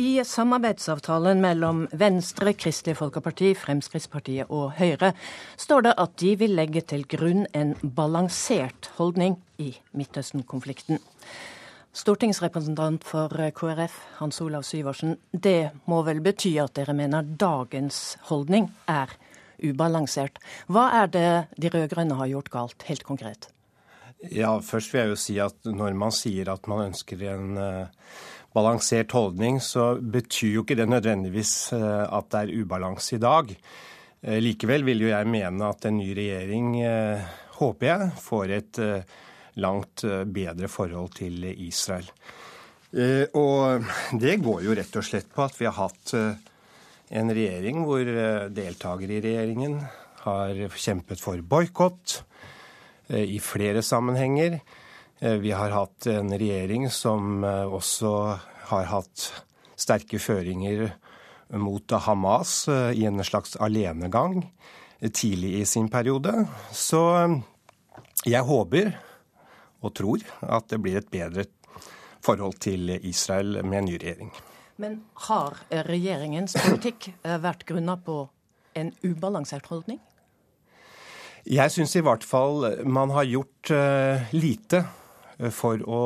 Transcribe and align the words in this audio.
I 0.00 0.24
samarbeidsavtalen 0.24 1.42
mellom 1.44 1.82
Venstre, 1.92 2.54
Kristelig 2.56 2.94
Folkeparti, 2.96 3.50
Fremskrittspartiet 3.58 4.48
og 4.48 4.70
Høyre 4.78 5.10
står 5.60 5.84
det 5.84 5.92
at 6.00 6.14
de 6.22 6.30
vil 6.40 6.54
legge 6.56 6.80
til 6.88 7.04
grunn 7.04 7.42
en 7.52 7.74
balansert 7.98 8.88
holdning 8.96 9.36
i 9.60 9.74
Midtøsten-konflikten. 9.92 11.02
Stortingsrepresentant 11.92 13.04
for 13.04 13.28
KrF, 13.52 13.98
Hans 14.22 14.40
Olav 14.40 14.64
Syversen, 14.64 15.18
det 15.36 15.74
må 15.84 16.00
vel 16.08 16.24
bety 16.24 16.54
at 16.64 16.72
dere 16.80 16.96
mener 16.96 17.28
dagens 17.44 18.16
holdning 18.30 18.70
er 18.88 19.12
ubalansert. 19.60 20.40
Hva 20.72 20.88
er 21.02 21.12
det 21.12 21.30
de 21.60 21.76
rød-grønne 21.76 22.16
har 22.22 22.32
gjort 22.32 22.52
galt, 22.56 22.88
helt 22.88 23.04
konkret? 23.04 23.52
Ja, 24.32 24.58
Først 24.64 24.94
vil 24.94 25.04
jeg 25.04 25.12
jo 25.12 25.20
si 25.28 25.40
at 25.40 25.68
når 25.68 25.92
man 25.96 26.12
sier 26.12 26.48
at 26.52 26.66
man 26.68 26.86
ønsker 26.90 27.28
en 27.34 27.56
uh, 27.56 28.08
balansert 28.56 29.12
holdning, 29.14 29.60
så 29.62 29.94
betyr 30.00 30.56
jo 30.56 30.64
ikke 30.64 30.78
det 30.78 30.88
nødvendigvis 30.90 31.54
uh, 31.76 32.06
at 32.10 32.30
det 32.32 32.42
er 32.42 32.52
ubalanse 32.62 33.16
i 33.16 33.22
dag. 33.22 33.54
Uh, 34.24 34.38
likevel 34.42 34.86
vil 34.88 35.06
jo 35.06 35.12
jeg 35.12 35.30
mene 35.30 35.70
at 35.70 35.86
en 35.88 35.98
ny 36.00 36.10
regjering, 36.16 36.70
håper 37.60 37.90
jeg, 37.90 38.10
får 38.24 38.52
et 38.56 38.78
langt 39.60 40.04
bedre 40.32 40.68
forhold 40.72 41.10
til 41.18 41.44
Israel. 41.50 42.06
Og 43.36 43.84
det 44.16 44.38
går 44.40 44.62
jo 44.64 44.76
rett 44.78 44.96
og 44.96 45.04
slett 45.04 45.28
på 45.34 45.44
at 45.44 45.58
vi 45.58 45.68
har 45.68 45.76
hatt 45.76 46.14
en 46.16 47.34
regjering 47.36 47.84
hvor 47.84 48.08
deltakere 48.56 49.18
i 49.18 49.20
regjeringen 49.26 49.76
har 50.24 50.64
kjempet 50.72 51.20
for 51.20 51.44
boikott 51.44 52.22
Eh, 53.10 53.22
i 53.22 53.40
flere 53.40 53.82
sammenhenger. 53.82 54.60
Eh, 55.18 55.32
vi 55.32 55.50
har 55.50 55.70
hatt 55.70 56.06
en 56.06 56.38
regjering 56.38 56.90
som 56.90 57.44
eh, 57.44 57.66
også 57.66 58.12
har 58.70 58.88
hatt 58.90 59.26
sterke 59.80 60.20
føringer 60.22 60.90
mot 61.58 61.92
Hamas 62.06 62.68
i 62.70 63.06
en 63.08 63.22
slags 63.26 63.56
alenegang 63.58 64.44
tidlig 65.00 65.54
i 65.60 65.64
sin 65.66 65.88
periode. 65.90 66.32
Så 66.72 67.00
jeg 68.28 68.44
håper 68.46 68.92
og 69.80 69.94
tror 69.96 70.24
at 70.44 70.68
det 70.70 70.80
blir 70.84 71.00
et 71.00 71.10
bedre 71.10 71.46
forhold 72.20 72.60
til 72.60 72.92
Israel 73.00 73.62
med 73.64 73.78
en 73.78 73.88
ny 73.88 73.96
regjering. 73.96 74.30
Men 74.80 75.00
har 75.26 75.56
regjeringens 75.88 76.56
politikk 76.60 77.10
vært 77.24 77.66
grunna 77.68 77.96
på 78.00 78.22
en 78.78 78.92
ubalansert 79.02 79.66
holdning? 79.72 79.98
Jeg 81.48 81.72
syns 81.72 81.96
i 81.96 82.04
hvert 82.04 82.24
fall 82.24 82.66
man 82.84 83.12
har 83.16 83.28
gjort 83.28 83.72
lite 84.36 84.82
eh, 85.38 85.48
for 85.52 85.80
å 85.88 86.02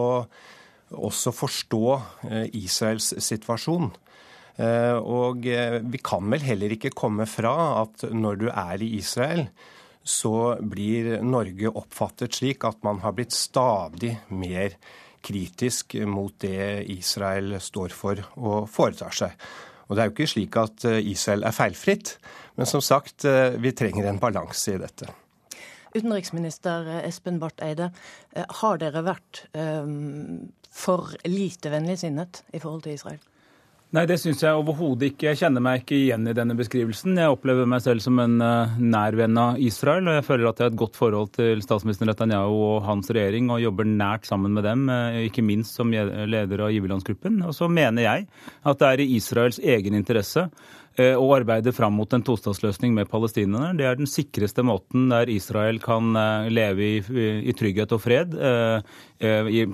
også 0.94 1.32
forstå 1.34 1.84
uh, 1.94 2.46
Israels 2.56 3.12
situasjon. 3.22 3.92
Uh, 4.54 4.96
og 5.02 5.42
vi 5.42 6.00
kan 6.04 6.28
vel 6.30 6.44
heller 6.46 6.74
ikke 6.76 6.94
komme 6.94 7.26
fra 7.26 7.54
at 7.80 8.06
når 8.14 8.42
du 8.44 8.46
er 8.52 8.84
i 8.84 8.92
Israel, 9.00 9.48
så 10.04 10.54
blir 10.60 11.24
Norge 11.24 11.72
oppfattet 11.72 12.36
slik 12.36 12.66
at 12.68 12.82
man 12.84 13.00
har 13.02 13.16
blitt 13.16 13.34
stadig 13.34 14.12
mer 14.28 14.76
kritisk 15.24 15.96
mot 16.04 16.36
det 16.44 16.84
Israel 16.92 17.56
står 17.56 17.96
for 17.96 18.20
og 18.36 18.68
foretar 18.68 19.16
seg. 19.16 19.32
Og 19.88 19.96
det 19.96 20.02
er 20.02 20.10
jo 20.10 20.16
ikke 20.18 20.30
slik 20.36 20.60
at 20.60 20.84
Israel 21.00 21.48
er 21.48 21.56
feilfritt, 21.56 22.18
men 22.60 22.68
som 22.68 22.84
sagt, 22.84 23.24
vi 23.24 23.72
trenger 23.76 24.12
en 24.12 24.20
balanse 24.20 24.76
i 24.76 24.80
dette. 24.80 25.08
Utenriksminister 25.94 26.88
Espen 27.04 27.38
Barth 27.38 27.62
Eide, 27.62 27.92
eh, 28.34 28.46
har 28.60 28.80
dere 28.82 29.04
vært 29.06 29.44
um, 29.54 30.50
for 30.74 31.14
lite 31.28 31.70
vennligsinnet 31.70 32.42
i 32.50 32.58
forhold 32.58 32.82
til 32.82 32.96
Israel? 32.98 33.22
Nei, 33.94 34.02
det 34.10 34.16
syns 34.18 34.40
jeg 34.42 34.58
overhodet 34.58 35.12
ikke. 35.12 35.28
Jeg 35.28 35.38
kjenner 35.44 35.62
meg 35.62 35.84
ikke 35.84 35.94
igjen 35.94 36.26
i 36.26 36.34
denne 36.34 36.56
beskrivelsen. 36.58 37.14
Jeg 37.20 37.30
opplever 37.30 37.68
meg 37.70 37.84
selv 37.84 38.02
som 38.02 38.18
en 38.18 38.40
nær 38.42 39.14
venn 39.14 39.38
av 39.38 39.60
Israel, 39.62 40.08
og 40.10 40.16
jeg 40.16 40.24
føler 40.26 40.48
at 40.48 40.58
jeg 40.58 40.66
har 40.66 40.72
et 40.72 40.80
godt 40.80 40.98
forhold 40.98 41.30
til 41.36 41.62
statsminister 41.62 42.08
Netanyahu 42.10 42.56
og 42.72 42.88
hans 42.88 43.12
regjering, 43.14 43.52
og 43.54 43.62
jobber 43.62 43.86
nært 43.86 44.26
sammen 44.26 44.56
med 44.56 44.66
dem, 44.66 44.90
ikke 45.28 45.46
minst 45.46 45.78
som 45.78 45.94
leder 45.94 46.64
av 46.66 46.74
giverlandsgruppen. 46.74 47.38
Og 47.46 47.54
så 47.54 47.70
mener 47.70 48.08
jeg 48.08 48.26
at 48.66 48.82
det 48.82 48.88
er 48.90 49.04
i 49.04 49.12
Israels 49.14 49.62
egen 49.62 49.94
interesse 50.00 50.48
Eh, 50.94 51.16
og 51.18 51.32
arbeide 51.40 51.72
fram 51.74 51.96
mot 51.98 52.12
en 52.14 52.22
tostatsløsning 52.22 52.92
med 52.94 53.08
palestinerne. 53.10 53.72
Det 53.74 53.86
er 53.88 53.96
den 53.98 54.06
sikreste 54.06 54.62
måten 54.62 55.08
der 55.10 55.30
Israel 55.32 55.80
kan 55.82 56.14
eh, 56.14 56.50
leve 56.54 56.86
i, 56.86 57.00
i 57.50 57.54
trygghet 57.56 57.90
og 57.96 58.02
fred 58.04 58.36
eh, 58.38 58.78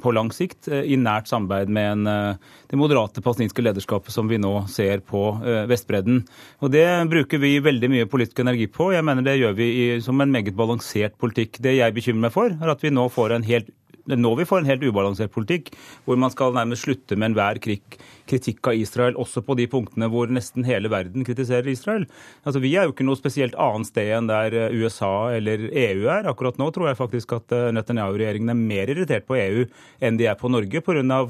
på 0.01 0.15
lang 0.17 0.31
sikt, 0.33 0.69
i 0.71 0.97
nært 1.01 1.29
samarbeid 1.29 1.73
med 1.75 1.89
en, 1.91 2.37
det 2.71 2.79
moderate 2.79 3.23
palestinske 3.25 3.65
lederskapet 3.65 4.15
som 4.15 4.29
vi 4.31 4.39
nå 4.39 4.53
ser 4.71 5.01
på 5.03 5.25
Vestbredden. 5.67 6.21
Og 6.63 6.71
Det 6.71 6.85
bruker 7.11 7.41
vi 7.43 7.57
veldig 7.65 7.91
mye 7.91 8.07
politisk 8.07 8.45
energi 8.45 8.69
på. 8.71 8.93
Jeg 8.95 9.03
mener 9.09 9.27
Det 9.27 9.41
gjør 9.41 9.57
vi 9.59 9.69
i, 9.73 9.87
som 10.05 10.21
en 10.23 10.31
meget 10.31 10.55
balansert 10.55 11.19
politikk. 11.19 11.59
Det 11.59 11.75
jeg 11.81 11.97
bekymrer 11.97 12.29
meg 12.29 12.37
for, 12.37 12.55
er 12.55 12.71
at 12.71 12.85
vi 12.85 12.95
nå 12.95 13.09
får 13.11 13.35
en 13.35 13.49
helt 13.49 13.73
det 14.11 14.19
er 14.19 14.23
nå 14.23 14.35
vi 14.39 14.47
får 14.49 14.63
en 14.63 14.71
helt 14.71 14.85
ubalansert 14.85 15.33
politikk, 15.35 15.71
hvor 16.05 16.19
man 16.21 16.33
skal 16.35 16.55
nærmest 16.57 16.87
slutte 16.87 17.17
med 17.17 17.31
enhver 17.31 17.61
kritikk 17.63 18.71
av 18.71 18.79
Israel, 18.79 19.19
også 19.21 19.43
på 19.47 19.57
de 19.59 19.69
punktene 19.71 20.09
hvor 20.11 20.31
nesten 20.33 20.67
hele 20.67 20.91
verden 20.93 21.27
kritiserer 21.27 21.71
Israel. 21.71 22.07
Altså, 22.45 22.61
Vi 22.61 22.75
er 22.77 22.87
jo 22.89 22.95
ikke 22.95 23.07
noe 23.07 23.19
spesielt 23.19 23.57
annet 23.59 23.91
sted 23.91 24.13
enn 24.17 24.31
der 24.31 24.57
eh, 24.57 24.77
USA 24.77 25.31
eller 25.37 25.69
EU 25.71 26.09
er. 26.11 26.29
Akkurat 26.31 26.59
nå 26.61 26.71
tror 26.75 26.91
jeg 26.91 27.01
faktisk 27.01 27.37
at 27.39 27.55
eh, 27.57 27.71
Netanyahu-regjeringen 27.77 28.53
er 28.53 28.59
mer 28.59 28.93
irritert 28.93 29.29
på 29.29 29.39
EU 29.39 29.67
enn 30.01 30.19
de 30.21 30.29
er 30.31 30.39
på 30.41 30.51
Norge, 30.53 30.83
pga. 30.85 31.21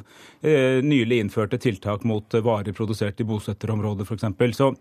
Eh, 0.40 0.80
nylig 0.84 1.20
innførte 1.20 1.60
tiltak 1.60 2.04
mot 2.08 2.32
varer 2.44 2.74
produsert 2.76 3.20
i 3.20 3.28
bosetterområder, 3.28 4.08
f.eks. 4.08 4.56
Så 4.56 4.72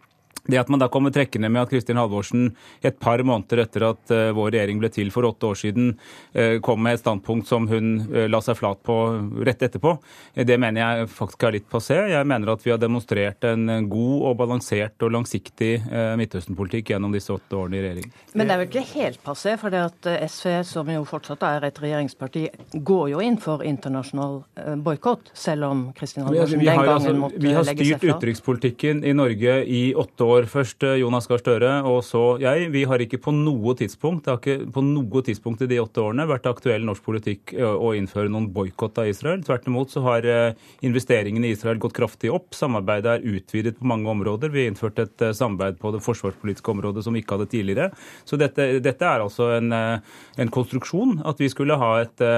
det 0.48 0.60
at 0.60 0.70
man 0.70 0.82
da 0.82 0.88
kommer 0.92 1.14
trekkende 1.14 1.50
med 1.52 1.66
at 1.66 1.74
Kristin 1.74 2.00
Halvorsen 2.00 2.50
et 2.86 3.00
par 3.02 3.22
måneder 3.26 3.64
etter 3.66 3.86
at 3.90 4.14
uh, 4.14 4.30
vår 4.38 4.54
regjering 4.56 4.82
ble 4.82 4.92
til 4.94 5.12
for 5.14 5.28
åtte 5.28 5.50
år 5.50 5.60
siden, 5.60 5.92
uh, 6.38 6.58
kom 6.64 6.82
med 6.84 6.98
et 6.98 7.04
standpunkt 7.04 7.50
som 7.50 7.68
hun 7.70 7.92
uh, 8.14 8.26
la 8.32 8.42
seg 8.44 8.60
flat 8.60 8.82
på 8.86 8.98
rett 9.46 9.64
etterpå, 9.66 9.96
det 10.36 10.58
mener 10.62 10.82
jeg 10.82 11.10
faktisk 11.12 11.44
er 11.46 11.58
litt 11.58 11.68
passé. 11.72 11.98
Jeg 12.12 12.28
mener 12.28 12.54
at 12.54 12.64
vi 12.66 12.72
har 12.74 12.80
demonstrert 12.82 13.44
en 13.48 13.90
god 13.90 14.26
og 14.30 14.38
balansert 14.40 15.04
og 15.06 15.12
langsiktig 15.14 15.72
Midtøsten-politikk 16.20 16.92
gjennom 16.94 17.14
disse 17.14 17.32
åtte 17.34 17.58
årene 17.58 17.80
i 17.80 17.82
regjering. 17.84 18.08
Men 18.38 18.50
det 18.50 18.56
er 18.56 18.62
vel 18.62 18.70
ikke 18.70 18.84
helt 18.94 19.22
passé, 19.26 19.56
for 19.60 19.74
det 19.74 19.82
at 19.88 20.10
SV, 20.32 20.52
som 20.68 20.90
jo 20.92 21.04
fortsatt 21.08 21.44
er 21.48 21.68
et 21.70 21.82
regjeringsparti, 21.82 22.46
går 22.74 23.06
jo 23.14 23.24
inn 23.26 23.40
for 23.42 23.66
internasjonal 23.66 24.40
boikott, 24.86 25.32
selv 25.38 25.70
om 25.70 25.84
Kristin 25.98 26.28
Halvorsen 26.28 26.64
den 26.64 26.70
gangen 26.70 26.94
altså, 26.94 27.16
måtte 27.18 27.40
legge 27.40 27.50
seg 27.50 27.74
fra? 27.74 27.76
Vi 27.76 27.90
har 27.90 28.00
styrt 28.00 28.08
utenrikspolitikken 28.10 29.04
i 29.04 29.16
Norge 29.18 29.60
i 29.66 29.84
åtte 29.96 30.24
år. 30.24 30.39
Først 30.48 30.84
eh, 30.88 31.00
Jonas 31.02 31.28
Gahr 31.28 31.42
Støre, 31.42 31.72
og 31.90 32.00
så 32.08 32.22
jeg. 32.42 32.70
Vi 32.74 32.86
har 32.88 33.02
ikke 33.04 33.20
på 33.24 33.34
noe 33.36 33.74
tidspunkt 33.78 34.26
det 34.26 34.32
har 34.32 34.40
ikke 34.40 34.72
på 34.76 34.84
noe 34.86 35.24
tidspunkt 35.26 35.64
i 35.66 35.68
de 35.72 35.80
åtte 35.82 36.04
årene 36.04 36.28
vært 36.30 36.48
aktuell 36.50 36.86
norsk 36.88 37.04
politikk 37.06 37.54
eh, 37.58 37.66
å 37.66 37.92
innføre 37.98 38.32
noen 38.32 38.50
boikott 38.54 39.02
av 39.02 39.10
Israel. 39.12 39.44
Tvert 39.46 39.68
imot 39.70 39.94
så 39.94 40.04
har 40.06 40.28
eh, 40.30 40.58
investeringene 40.86 41.50
i 41.50 41.54
Israel 41.58 41.82
gått 41.82 41.98
kraftig 41.98 42.32
opp. 42.34 42.54
Samarbeidet 42.58 43.18
er 43.18 43.38
utvidet 43.38 43.78
på 43.80 43.90
mange 43.90 44.10
områder. 44.14 44.54
Vi 44.54 44.64
har 44.64 44.74
innført 44.74 45.02
et 45.04 45.26
samarbeid 45.36 45.80
på 45.82 45.94
det 45.96 46.04
forsvarspolitiske 46.06 46.76
området 46.76 47.06
som 47.06 47.16
vi 47.16 47.24
ikke 47.24 47.40
hadde 47.40 47.52
tidligere. 47.54 47.90
Så 48.30 48.40
dette, 48.40 48.72
dette 48.84 49.10
er 49.10 49.26
altså 49.26 49.54
en, 49.58 49.74
en 49.74 50.54
konstruksjon. 50.54 51.20
At 51.28 51.42
vi 51.42 51.50
skulle 51.52 51.80
ha 51.80 51.96
et 52.04 52.30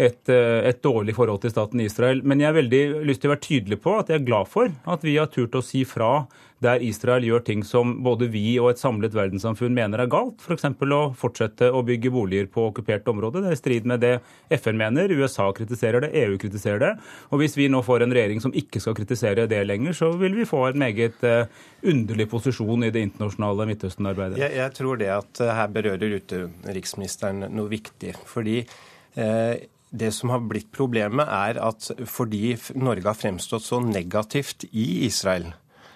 et, 0.00 0.30
et, 0.30 0.78
dårlig 0.82 1.16
forhold 1.16 1.42
til 1.42 1.52
staten 1.52 1.80
Israel. 1.82 2.22
Men 2.24 2.40
jeg 2.40 2.48
har 2.50 2.56
veldig 2.56 2.82
lyst 3.08 3.24
til 3.24 3.30
å 3.30 3.34
være 3.34 3.44
tydelig 3.44 3.80
på 3.82 3.96
at 3.98 4.10
jeg 4.10 4.20
er 4.20 4.28
glad 4.28 4.48
for 4.48 4.70
at 4.70 5.04
vi 5.04 5.16
har 5.18 5.30
turt 5.32 5.58
å 5.58 5.64
si 5.64 5.82
fra 5.88 6.12
der 6.60 6.82
Israel 6.84 7.24
gjør 7.24 7.42
ting 7.44 7.62
som 7.64 7.94
både 8.04 8.28
vi 8.32 8.44
og 8.60 8.74
et 8.74 8.80
samlet 8.80 9.14
verdenssamfunn 9.16 9.72
mener 9.76 10.02
er 10.02 10.10
galt. 10.12 10.42
F.eks. 10.44 10.66
For 10.80 10.92
å 10.92 11.00
fortsette 11.16 11.70
å 11.72 11.80
bygge 11.86 12.12
boliger 12.12 12.50
på 12.52 12.66
okkupert 12.68 13.08
område. 13.08 13.40
Det 13.40 13.52
er 13.52 13.56
i 13.56 13.60
strid 13.60 13.88
med 13.88 14.02
det 14.04 14.12
FN 14.60 14.76
mener. 14.80 15.12
USA 15.16 15.48
kritiserer 15.56 16.04
det, 16.04 16.12
EU 16.20 16.36
kritiserer 16.40 16.82
det. 16.82 16.92
Og 17.32 17.40
hvis 17.40 17.56
vi 17.56 17.70
nå 17.72 17.80
får 17.86 18.04
en 18.04 18.14
regjering 18.16 18.44
som 18.44 18.54
ikke 18.56 18.82
skal 18.82 18.96
kritisere 18.98 19.48
det 19.50 19.62
lenger, 19.64 19.96
så 19.96 20.12
vil 20.20 20.36
vi 20.36 20.48
få 20.48 20.66
en 20.68 20.80
meget 20.80 21.24
uh, 21.24 21.48
underlig 21.80 22.28
posisjon 22.30 22.84
i 22.84 22.92
det 22.92 23.06
internasjonale 23.08 23.68
Midtøsten-arbeidet. 23.70 24.40
Jeg, 24.42 24.56
jeg, 24.60 24.76
tror 24.76 25.00
det 25.00 25.10
at 25.14 25.40
eh, 25.40 25.52
her 25.56 25.72
berører 25.72 26.16
utenriksministeren 26.20 27.46
noe 27.56 27.70
viktig. 27.72 28.12
fordi 28.28 28.58
eh, 28.60 29.54
det 29.90 30.12
som 30.14 30.30
har 30.30 30.44
blitt 30.46 30.70
problemet, 30.74 31.26
er 31.26 31.58
at 31.64 31.88
fordi 32.06 32.54
Norge 32.78 33.08
har 33.08 33.18
fremstått 33.18 33.66
så 33.66 33.80
negativt 33.82 34.68
i 34.70 35.06
Israel, 35.08 35.50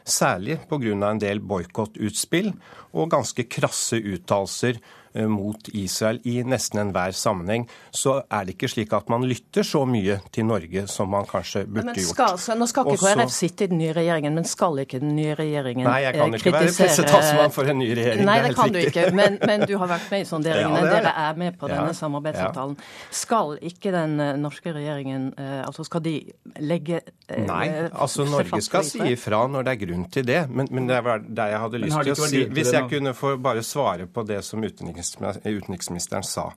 særlig 0.04 0.58
pga. 0.68 0.92
en 1.10 1.20
del 1.20 1.40
boikottutspill 1.40 2.52
og 2.92 3.10
ganske 3.10 3.44
krasse 3.48 3.96
uttalelser 3.96 4.80
mot 5.14 5.68
Israel 5.72 6.18
i 6.26 6.40
nesten 6.42 6.80
enhver 6.82 7.14
sammenheng, 7.14 7.68
så 7.94 8.16
er 8.26 8.46
det 8.46 8.56
ikke 8.56 8.70
slik 8.72 8.92
at 8.96 9.10
man 9.12 9.22
lytter 9.28 9.66
så 9.66 9.84
mye 9.86 10.18
til 10.34 10.48
Norge 10.48 10.86
som 10.90 11.10
man 11.12 11.28
kanskje 11.28 11.64
burde 11.68 11.92
men 11.92 12.00
skal, 12.02 12.34
gjort. 12.34 12.58
Nå 12.58 12.66
skal 12.70 12.90
ikke 12.90 13.12
KrF 13.14 13.32
sitte 13.34 13.68
i 13.68 13.70
den 13.70 13.78
nye 13.78 13.94
regjeringen, 13.94 14.34
men 14.34 14.48
skal 14.48 14.80
ikke 14.82 15.00
den 15.02 15.14
nye 15.16 15.36
regjeringen 15.38 15.86
kritisere 15.86 15.92
Nei, 15.92 16.00
jeg 16.04 16.18
kan 16.18 16.34
ikke 16.34 16.52
kritisere... 16.52 16.74
være 16.74 16.88
pressetalsmann 16.88 17.54
for 17.54 17.70
en 17.70 17.78
ny 17.80 17.88
regjering. 17.90 18.24
Nei, 18.26 18.36
det, 18.40 18.48
det 18.48 18.58
kan 18.58 18.70
riktig. 18.70 18.82
du 18.82 18.90
ikke, 18.90 19.14
men, 19.14 19.38
men, 19.44 19.66
du 19.68 19.74
har 19.80 19.90
vært 19.94 20.10
med 20.10 20.24
i 20.24 20.28
sonderingene. 20.28 20.72
Ja, 20.84 20.90
Dere 20.90 21.12
er 21.24 21.38
med 21.38 21.56
på 21.58 21.68
denne 21.70 21.94
samarbeidsavtalen. 21.96 22.74
Ja. 22.78 23.08
Skal 23.14 23.54
ikke 23.64 23.92
den 23.94 24.18
eh, 24.20 24.34
norske 24.38 24.72
regjeringen 24.74 25.30
eh, 25.40 25.60
altså 25.64 25.84
Skal 25.86 26.02
de 26.04 26.14
legge 26.62 27.00
Nei, 27.30 27.64
altså 27.88 28.26
Norge 28.28 28.60
skal 28.62 28.84
si 28.86 29.00
ifra 29.14 29.44
når 29.50 29.66
det 29.66 29.72
er 29.72 29.80
grunn 29.80 30.04
til 30.12 30.26
det. 30.28 30.42
Men, 30.50 30.68
men 30.74 30.90
det 30.90 30.98
er 30.98 31.24
det 31.24 31.48
jeg 31.54 31.62
hadde 31.64 31.80
lyst 31.82 32.00
til 32.04 32.14
å 32.14 32.28
si. 32.28 32.42
Hvis 32.54 32.72
jeg 32.74 32.88
kunne 32.90 33.14
få 33.16 33.34
bare 33.42 33.64
svare 33.66 34.06
på 34.10 34.26
det 34.28 34.42
som 34.46 34.62
utenriks 34.62 35.03
utenriksministeren 35.44 36.26
sa. 36.26 36.50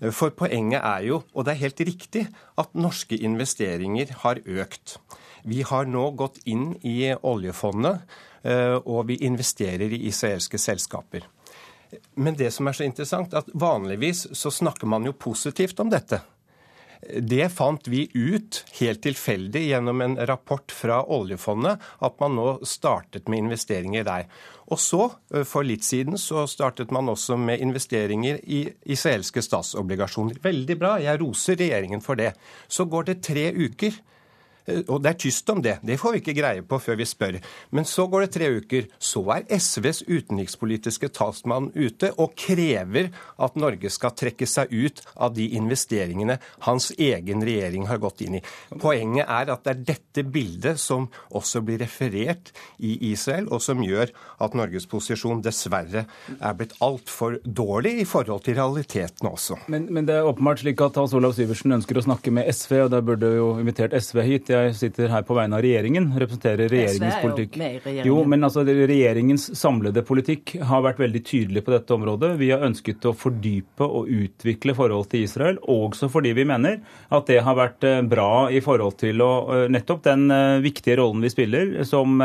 For 0.00 0.32
poenget 0.32 0.80
er 0.80 1.04
jo, 1.04 1.20
og 1.34 1.44
det 1.44 1.52
er 1.52 1.64
helt 1.66 1.80
riktig, 1.84 2.24
at 2.58 2.72
norske 2.72 3.18
investeringer 3.20 4.14
har 4.22 4.40
økt. 4.46 4.96
Vi 5.44 5.60
har 5.66 5.88
nå 5.88 6.06
gått 6.16 6.40
inn 6.48 6.72
i 6.84 7.12
oljefondet, 7.12 8.00
eh, 8.42 8.76
og 8.80 9.08
vi 9.08 9.20
investerer 9.28 9.92
i 9.92 10.06
israelske 10.08 10.58
selskaper. 10.58 11.26
Men 12.16 12.36
det 12.38 12.52
som 12.54 12.68
er 12.68 12.76
så 12.76 12.86
interessant, 12.86 13.34
at 13.34 13.48
vanligvis 13.54 14.28
så 14.36 14.50
snakker 14.50 14.86
man 14.86 15.04
jo 15.04 15.12
positivt 15.12 15.80
om 15.80 15.90
dette. 15.90 16.20
Det 17.00 17.46
fant 17.48 17.88
vi 17.88 18.04
ut 18.12 18.60
helt 18.76 19.00
tilfeldig 19.02 19.62
gjennom 19.70 20.02
en 20.04 20.16
rapport 20.28 20.72
fra 20.72 21.00
oljefondet, 21.08 21.80
at 22.04 22.18
man 22.20 22.36
nå 22.36 22.48
startet 22.68 23.30
med 23.30 23.46
investeringer 23.46 24.04
der. 24.04 24.26
Og 24.70 24.78
så, 24.78 25.10
eh, 25.34 25.44
for 25.44 25.64
litt 25.64 25.84
siden, 25.84 26.18
så 26.20 26.46
startet 26.46 26.92
man 26.92 27.08
også 27.08 27.38
med 27.40 27.60
investeringer 27.60 28.38
i 28.44 28.60
israelske 28.84 29.42
statsobligasjoner. 29.42 30.38
Veldig 30.42 30.78
bra, 30.78 30.98
jeg 31.00 31.20
roser 31.20 31.56
regjeringen 31.56 32.02
for 32.04 32.14
det. 32.14 32.34
Så 32.68 32.84
går 32.84 33.04
det 33.04 33.22
tre 33.22 33.50
uker. 33.52 33.96
Eh, 34.70 34.82
og 34.88 35.02
det 35.04 35.12
er 35.12 35.20
tyst 35.26 35.50
om 35.52 35.62
det. 35.64 35.78
Det 35.86 35.98
får 36.00 36.16
vi 36.16 36.22
ikke 36.22 36.36
greie 36.38 36.64
på 36.66 36.78
før 36.82 36.98
vi 37.00 37.08
spør. 37.08 37.38
Men 37.74 37.88
så 37.88 38.06
går 38.10 38.26
det 38.26 38.32
tre 38.36 38.50
uker. 38.60 38.88
Så 38.98 39.22
er 39.34 39.46
SVs 39.58 40.02
utenrikspolitiske 40.08 41.10
talsmann 41.16 41.70
ute 41.74 42.12
og 42.16 42.34
krever 42.38 43.10
at 43.40 43.58
Norge 43.60 43.90
skal 43.92 44.14
trekke 44.16 44.48
seg 44.48 44.72
ut 44.72 45.02
av 45.16 45.34
de 45.36 45.50
investeringene 45.58 46.38
hans 46.66 46.90
egen 46.98 47.44
regjering 47.46 47.86
har 47.90 48.00
gått 48.02 48.24
inn 48.24 48.38
i. 48.40 48.44
Poenget 48.80 49.28
er 49.28 49.52
at 49.52 49.64
det 49.66 49.74
er 49.74 49.84
dette 49.94 50.24
bildet 50.26 50.80
som 50.80 51.08
også 51.36 51.62
blir 51.64 51.80
referert 51.82 52.52
i 52.78 52.96
Israel, 53.10 53.48
og 53.50 53.62
som 53.64 53.82
gjør 53.84 54.12
at 54.40 54.56
Norges 54.56 54.86
posisjon 54.90 55.42
dessverre 55.44 56.06
er 56.38 56.56
blitt 56.58 56.76
altfor 56.84 57.38
dårlig 57.44 57.96
i 58.02 58.08
forhold 58.08 58.44
til 58.46 58.58
realitetene 58.58 59.32
også. 59.32 59.60
Men, 59.72 59.88
men 59.92 60.08
det 60.08 60.18
er 60.18 60.28
åpenbart 60.28 60.62
slik 60.62 60.80
at 60.84 60.98
Hans 61.00 61.14
Olav 61.16 61.34
Syversen 61.36 61.76
ønsker 61.76 61.98
å 61.98 62.04
snakke 62.04 62.32
med 62.34 62.48
SV, 62.50 62.76
og 62.86 62.92
da 62.94 63.02
burde 63.04 63.32
jo 63.36 63.52
invitert 63.60 63.94
SV 63.96 64.22
hit. 64.26 64.52
Jeg 64.52 64.59
sitter 64.76 65.10
her 65.12 65.24
på 65.26 65.36
vegne 65.36 65.58
av 65.58 65.64
regjeringen, 65.64 66.10
representerer 66.20 66.70
regjeringens 66.70 67.20
politikk. 67.22 67.58
Jo, 68.06 68.20
men 68.28 68.46
altså 68.46 68.64
regjeringens 68.66 69.50
samlede 69.58 70.04
politikk 70.06 70.56
har 70.66 70.84
vært 70.84 71.00
veldig 71.02 71.22
tydelig 71.26 71.64
på 71.66 71.74
dette 71.74 71.94
området. 71.94 72.34
Vi 72.40 72.50
har 72.52 72.64
ønsket 72.66 73.06
å 73.08 73.14
fordype 73.16 73.86
og 73.86 74.10
utvikle 74.10 74.74
forhold 74.76 75.10
til 75.12 75.26
Israel, 75.26 75.60
også 75.70 76.10
fordi 76.12 76.34
vi 76.36 76.46
mener 76.48 76.80
at 77.10 77.28
det 77.30 77.40
har 77.44 77.58
vært 77.58 77.86
eh, 77.86 78.00
bra 78.06 78.48
i 78.52 78.62
forhold 78.64 78.98
til 79.00 79.22
å, 79.24 79.30
eh, 79.54 79.66
nettopp 79.72 80.04
den 80.06 80.26
eh, 80.34 80.60
viktige 80.64 80.98
rollen 81.00 81.24
vi 81.24 81.32
spiller 81.32 81.72
som 81.88 82.18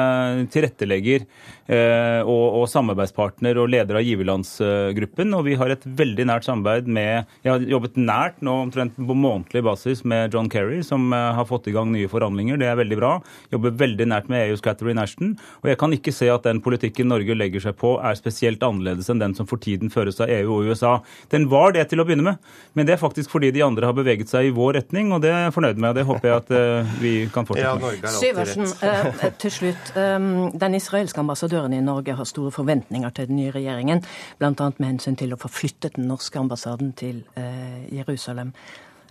tilrettelegger 0.52 1.26
og, 1.66 2.46
og 2.60 2.66
samarbeidspartner 2.70 3.58
og 3.58 3.70
leder 3.72 3.98
av 3.98 4.04
giverlandsgruppen. 4.06 5.34
Og 5.38 5.46
vi 5.48 5.56
har 5.58 5.72
et 5.74 5.86
veldig 5.86 6.28
nært 6.30 6.46
samarbeid 6.46 6.90
med 6.92 7.26
Jeg 7.46 7.52
har 7.52 7.66
jobbet 7.72 7.98
nært 7.98 8.44
nå 8.46 8.54
omtrent 8.66 8.98
på 8.98 9.18
månedlig 9.18 9.64
basis 9.66 10.04
med 10.06 10.36
John 10.36 10.50
Kerry, 10.52 10.82
som 10.86 11.10
har 11.14 11.48
fått 11.50 11.70
i 11.72 11.74
gang 11.76 11.90
nye 11.94 12.10
forhandlinger. 12.12 12.25
Det 12.34 12.68
er 12.68 12.78
veldig 12.80 12.98
bra. 13.00 13.12
Jobber 13.54 13.76
veldig 13.78 14.08
nært 14.10 14.30
med 14.32 14.50
EUs 14.50 14.64
Catherine 14.66 15.02
Ashton. 15.02 15.36
Og 15.64 15.70
jeg 15.70 15.80
kan 15.82 15.94
ikke 15.94 16.14
se 16.16 16.30
at 16.32 16.48
den 16.48 16.62
politikken 16.66 17.10
Norge 17.12 17.36
legger 17.38 17.62
seg 17.62 17.78
på, 17.78 17.96
er 18.02 18.18
spesielt 18.18 18.64
annerledes 18.66 19.10
enn 19.12 19.22
den 19.22 19.36
som 19.38 19.48
for 19.50 19.62
tiden 19.62 19.92
føres 19.94 20.22
av 20.24 20.32
EU 20.32 20.58
og 20.58 20.72
USA. 20.72 20.96
Den 21.34 21.50
var 21.52 21.76
det 21.76 21.88
til 21.92 22.02
å 22.02 22.08
begynne 22.08 22.26
med, 22.26 22.54
men 22.74 22.88
det 22.88 22.96
er 22.96 23.02
faktisk 23.02 23.34
fordi 23.34 23.52
de 23.56 23.64
andre 23.66 23.90
har 23.90 23.98
beveget 23.98 24.32
seg 24.32 24.50
i 24.50 24.54
vår 24.56 24.80
retning, 24.80 25.12
og 25.16 25.22
det 25.26 25.32
er 25.34 25.46
jeg 25.48 25.56
fornøyd 25.58 25.82
med. 25.84 26.00
Det 26.00 26.06
håper 26.10 26.30
jeg 26.30 26.44
at 26.44 26.54
uh, 26.56 26.96
vi 27.02 27.14
kan 27.34 27.48
fortsette 27.50 27.92
med. 28.02 28.10
Syversen, 28.16 28.72
uh, 28.82 29.26
til 29.42 29.54
slutt. 29.54 29.94
Um, 29.96 30.32
den 30.66 30.80
israelske 30.80 31.22
ambassadøren 31.22 31.76
i 31.76 31.84
Norge 31.84 32.18
har 32.18 32.30
store 32.30 32.54
forventninger 32.56 33.16
til 33.16 33.30
den 33.30 33.40
nye 33.42 33.54
regjeringen, 33.56 34.04
bl.a. 34.40 34.52
med 34.78 34.88
hensyn 34.88 35.18
til 35.20 35.36
å 35.36 35.40
få 35.42 35.52
flyttet 35.52 36.00
den 36.00 36.10
norske 36.12 36.40
ambassaden 36.42 36.94
til 36.98 37.24
uh, 37.38 37.82
Jerusalem. 37.94 38.54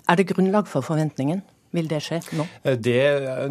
Er 0.09 0.21
det 0.21 0.29
grunnlag 0.35 0.69
for 0.69 0.85
forventningen? 0.85 1.41
Vil 1.75 1.89
det 1.91 1.99
skje 2.07 2.21
nå? 2.39 2.47
Eh, 2.63 2.77
det, 2.79 3.01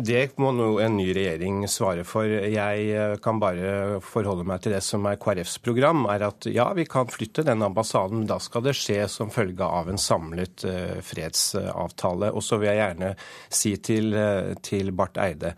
det, 0.07 0.21
må 0.39 0.53
nå 0.55 0.69
en 0.83 0.95
ny 0.95 1.09
regjering 1.15 1.65
svare 1.71 2.05
for. 2.07 2.27
Jeg 2.27 2.85
eh, 2.95 3.15
kan 3.23 3.41
bare 3.41 3.99
forholde 4.03 4.45
meg 4.47 4.63
til 4.63 4.75
det 4.75 4.83
som 4.85 5.03
er 5.09 5.19
KrFs 5.19 5.57
program, 5.63 6.05
er 6.11 6.23
at 6.29 6.47
ja, 6.47 6.69
vi 6.77 6.87
kan 6.89 7.11
flytte 7.11 7.43
den 7.47 7.65
ambassaden. 7.65 8.23
men 8.23 8.29
Da 8.31 8.39
skal 8.43 8.63
det 8.67 8.77
skje 8.79 9.01
som 9.11 9.33
følge 9.33 9.67
av 9.67 9.91
en 9.91 9.99
samlet 9.99 10.63
uh, 10.67 10.99
fredsavtale. 11.03 12.31
Og 12.31 12.45
så 12.45 12.59
vil 12.61 12.71
jeg 12.71 12.79
gjerne 12.79 13.13
si 13.51 13.75
til, 13.83 14.15
til 14.63 14.93
Barth 14.95 15.19
Eide 15.23 15.55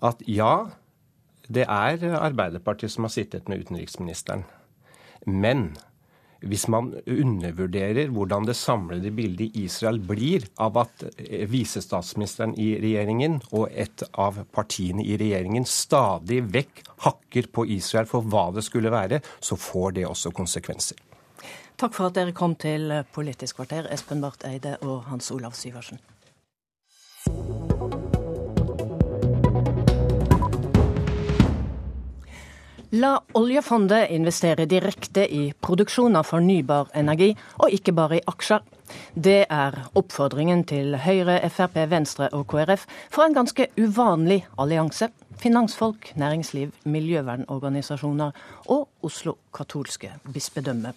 at 0.00 0.22
ja, 0.24 0.70
det 1.52 1.66
er 1.66 2.04
Arbeiderpartiet 2.16 2.92
som 2.94 3.04
har 3.04 3.12
sittet 3.12 3.50
med 3.50 3.66
utenriksministeren. 3.66 4.46
Men 5.26 5.74
hvis 6.40 6.66
man 6.72 6.92
undervurderer 7.04 8.10
hvordan 8.14 8.46
det 8.48 8.56
samlede 8.56 9.12
bildet 9.14 9.50
i 9.56 9.64
Israel 9.66 10.00
blir 10.00 10.46
av 10.60 10.78
at 10.80 11.04
eh, 11.16 11.44
visestatsministeren 11.50 12.54
i 12.60 12.72
regjeringen 12.80 13.40
og 13.50 13.68
et 13.70 14.04
av 14.12 14.42
partiene 14.54 15.04
i 15.04 15.18
regjeringen 15.20 15.68
stadig 15.68 16.42
vekk 16.52 16.84
hakker 17.06 17.50
på 17.52 17.66
Israel 17.76 18.08
for 18.10 18.26
hva 18.26 18.48
det 18.56 18.64
skulle 18.66 18.92
være, 18.92 19.20
så 19.40 19.58
får 19.60 19.98
det 20.00 20.08
også 20.08 20.32
konsekvenser. 20.36 20.98
Takk 21.80 21.96
for 21.96 22.10
at 22.10 22.18
dere 22.18 22.36
kom 22.36 22.54
til 22.60 22.92
Politisk 23.14 23.60
kvarter, 23.60 23.88
Espen 23.92 24.20
Barth 24.20 24.44
Eide 24.48 24.76
og 24.84 25.08
Hans 25.08 25.30
Olav 25.32 25.56
Syversen. 25.56 26.00
La 32.90 33.20
oljefondet 33.38 34.10
investere 34.10 34.64
direkte 34.66 35.22
i 35.22 35.52
produksjon 35.62 36.16
av 36.18 36.26
fornybar 36.26 36.88
energi, 36.98 37.28
og 37.62 37.70
ikke 37.70 37.92
bare 37.94 38.16
i 38.18 38.22
aksjer. 38.26 38.64
Det 39.14 39.44
er 39.46 39.76
oppfordringen 39.94 40.64
til 40.66 40.96
Høyre, 40.98 41.36
Frp, 41.54 41.76
Venstre 41.86 42.26
og 42.34 42.48
KrF 42.50 42.88
for 43.14 43.22
en 43.22 43.36
ganske 43.36 43.68
uvanlig 43.78 44.40
allianse. 44.58 45.06
Finansfolk, 45.38 46.08
næringsliv, 46.18 46.72
miljøvernorganisasjoner 46.82 48.42
og 48.74 49.06
Oslo 49.06 49.36
katolske 49.54 50.10
bispedømme. 50.34 50.90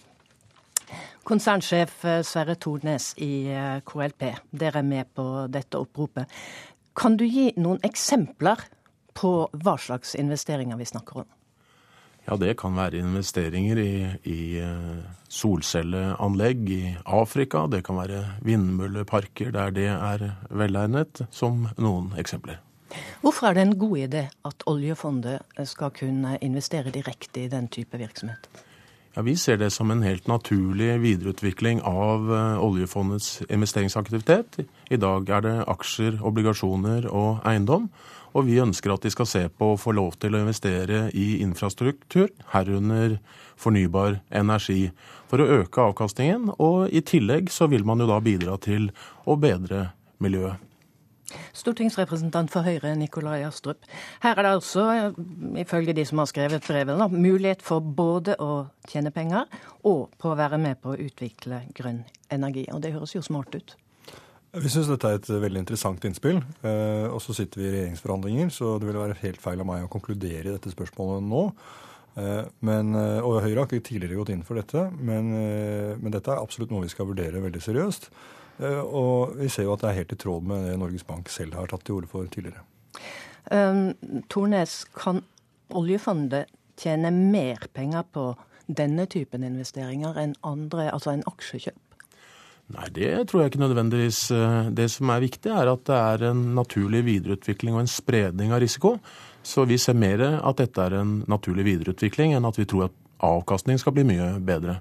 Konsernsjef 1.22 2.02
Sverre 2.26 2.58
Tornes 2.58 3.12
i 3.22 3.46
eh, 3.54 3.78
KLP, 3.86 4.26
dere 4.50 4.82
er 4.82 4.90
med 4.90 5.14
på 5.14 5.46
dette 5.46 5.78
oppropet. 5.78 6.26
Kan 6.98 7.14
du 7.16 7.24
gi 7.24 7.52
noen 7.54 7.78
eksempler 7.86 8.66
på 9.14 9.36
hva 9.62 9.78
slags 9.78 10.18
investeringer 10.18 10.82
vi 10.82 10.90
snakker 10.90 11.22
om? 11.22 11.32
Ja, 12.24 12.36
det 12.40 12.54
kan 12.56 12.76
være 12.76 13.02
investeringer 13.02 13.78
i, 13.82 13.94
i 14.24 14.38
eh, 14.64 15.00
solcelleanlegg 15.28 16.70
i 16.72 16.82
Afrika. 17.04 17.66
Det 17.68 17.82
kan 17.84 17.98
være 18.00 18.22
vindmølleparker 18.46 19.52
der 19.52 19.74
det 19.76 19.90
er 19.92 20.30
velegnet, 20.48 21.26
som 21.30 21.66
noen 21.76 22.14
eksempler. 22.20 22.62
Hvorfor 23.20 23.48
er 23.48 23.56
det 23.56 23.66
en 23.66 23.78
god 23.78 23.96
idé 23.98 24.22
at 24.46 24.64
oljefondet 24.70 25.42
skal 25.68 25.92
kunne 25.92 26.38
investere 26.40 26.94
direkte 26.94 27.44
i 27.44 27.50
den 27.52 27.68
type 27.68 27.98
virksomhet? 27.98 28.48
Ja, 29.16 29.22
Vi 29.22 29.36
ser 29.36 29.56
det 29.56 29.70
som 29.70 29.90
en 29.90 30.02
helt 30.02 30.26
naturlig 30.26 30.98
videreutvikling 30.98 31.80
av 31.86 32.32
eh, 32.34 32.64
oljefondets 32.64 33.44
investeringsaktivitet. 33.46 34.58
I 34.90 34.98
dag 34.98 35.30
er 35.30 35.44
det 35.44 35.52
aksjer, 35.70 36.18
obligasjoner 36.18 37.06
og 37.06 37.38
eiendom. 37.46 37.86
Og 38.34 38.48
vi 38.48 38.58
ønsker 38.58 38.90
at 38.90 39.06
de 39.06 39.14
skal 39.14 39.30
se 39.30 39.44
på 39.46 39.70
å 39.70 39.78
få 39.78 39.94
lov 39.94 40.18
til 40.18 40.34
å 40.34 40.42
investere 40.42 41.04
i 41.14 41.38
infrastruktur, 41.46 42.32
herunder 42.50 43.20
fornybar 43.54 44.18
energi, 44.34 44.90
for 45.30 45.38
å 45.38 45.60
øke 45.62 45.86
avkastningen. 45.92 46.50
Og 46.58 46.90
i 46.90 47.06
tillegg 47.06 47.54
så 47.54 47.70
vil 47.70 47.86
man 47.86 48.02
jo 48.02 48.10
da 48.10 48.18
bidra 48.18 48.58
til 48.58 48.90
å 49.30 49.38
bedre 49.38 49.92
miljøet. 50.18 50.58
Stortingsrepresentant 51.56 52.50
for 52.52 52.66
Høyre, 52.66 52.94
Nikolai 52.98 53.42
Astrup. 53.46 53.84
Her 54.22 54.38
er 54.38 54.46
det 54.46 54.52
altså, 54.56 54.84
ifølge 55.60 55.94
de 55.96 56.04
som 56.08 56.20
har 56.22 56.28
skrevet 56.30 56.66
brevet, 56.66 57.12
mulighet 57.12 57.62
for 57.64 57.84
både 57.84 58.36
å 58.42 58.66
tjene 58.90 59.12
penger 59.14 59.48
og 59.84 60.10
på 60.20 60.32
å 60.32 60.36
være 60.38 60.60
med 60.60 60.80
på 60.82 60.94
å 60.94 61.00
utvikle 61.00 61.64
grønn 61.76 62.02
energi. 62.34 62.66
Og 62.72 62.82
det 62.84 62.94
høres 62.94 63.14
jo 63.16 63.24
smart 63.24 63.54
ut. 63.54 63.76
Vi 64.54 64.70
syns 64.70 64.86
dette 64.86 65.10
er 65.10 65.18
et 65.18 65.28
veldig 65.28 65.64
interessant 65.64 66.04
innspill. 66.06 66.38
Eh, 66.62 67.08
og 67.08 67.18
så 67.22 67.34
sitter 67.34 67.60
vi 67.60 67.66
i 67.66 67.72
regjeringsforhandlinger, 67.72 68.52
så 68.54 68.76
det 68.78 68.86
ville 68.86 69.02
være 69.02 69.18
helt 69.24 69.42
feil 69.42 69.64
av 69.64 69.68
meg 69.70 69.86
å 69.86 69.90
konkludere 69.90 70.46
i 70.46 70.52
dette 70.52 70.72
spørsmålet 70.74 71.26
nå. 71.26 71.48
Men, 72.14 72.94
og 72.94 73.40
Høyre 73.42 73.64
har 73.64 73.64
ikke 73.66 73.88
tidligere 73.88 74.20
gått 74.20 74.28
inn 74.30 74.44
for 74.46 74.54
dette, 74.54 74.84
men, 75.02 75.32
men 75.98 76.12
dette 76.14 76.30
er 76.30 76.38
absolutt 76.38 76.70
noe 76.70 76.84
vi 76.84 76.92
skal 76.92 77.08
vurdere 77.08 77.40
veldig 77.42 77.62
seriøst. 77.64 78.06
Og 78.62 79.34
vi 79.38 79.48
ser 79.50 79.66
jo 79.66 79.74
at 79.74 79.82
det 79.82 79.90
er 79.90 80.00
helt 80.00 80.14
i 80.14 80.18
tråd 80.20 80.46
med 80.46 80.68
det 80.68 80.78
Norges 80.78 81.06
Bank 81.06 81.30
selv 81.32 81.56
har 81.58 81.70
tatt 81.70 81.82
til 81.86 81.98
orde 81.98 82.10
for 82.10 82.28
tidligere. 82.30 82.62
Um, 83.50 83.94
Tornes, 84.30 84.84
kan 84.94 85.24
oljefondet 85.74 86.52
tjene 86.80 87.10
mer 87.12 87.66
penger 87.74 88.06
på 88.14 88.28
denne 88.66 89.06
typen 89.10 89.44
investeringer 89.44 90.16
enn 90.20 90.36
andre, 90.46 90.88
altså 90.94 91.12
en 91.12 91.26
aksjekjøp? 91.28 91.80
Nei, 92.72 92.86
det 92.96 93.10
tror 93.28 93.42
jeg 93.42 93.52
ikke 93.52 93.60
nødvendigvis. 93.60 94.20
Det 94.72 94.86
som 94.88 95.10
er 95.12 95.24
viktig, 95.26 95.50
er 95.52 95.68
at 95.68 95.82
det 95.84 95.96
er 95.98 96.28
en 96.30 96.40
naturlig 96.56 97.02
videreutvikling 97.04 97.76
og 97.76 97.82
en 97.82 97.90
spredning 97.92 98.54
av 98.56 98.62
risiko. 98.64 98.96
Så 99.44 99.66
vi 99.68 99.76
ser 99.76 99.98
mer 99.98 100.22
at 100.38 100.62
dette 100.62 100.80
er 100.80 100.96
en 101.02 101.18
naturlig 101.28 101.66
videreutvikling 101.68 102.32
enn 102.32 102.48
at 102.48 102.56
vi 102.56 102.64
tror 102.68 102.86
at 102.86 102.96
avkastning 103.24 103.76
skal 103.80 103.92
bli 103.96 104.06
mye 104.08 104.30
bedre. 104.44 104.78